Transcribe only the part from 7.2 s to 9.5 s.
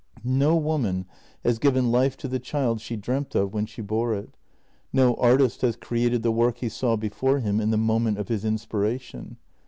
him in the moment of his inspiration.